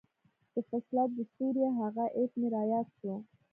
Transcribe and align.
د 0.53 0.55
فصلت 0.69 1.09
د 1.17 1.19
سورې 1.35 1.65
هغه 1.79 2.05
ايت 2.17 2.31
مې 2.39 2.47
راياد 2.55 2.87
سو. 2.97 3.13